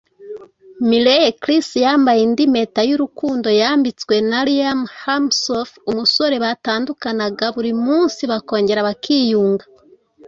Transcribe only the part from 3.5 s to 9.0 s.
yambitswe na Liam Hemsworth [umusore batandukanaga buri munsi bakongera